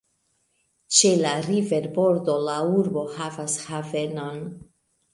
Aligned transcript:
Ĉe 0.99 1.11
la 1.19 1.33
riverbordo 1.49 2.39
la 2.49 2.57
urbo 2.81 3.07
havas 3.21 3.63
havenon. 3.71 4.47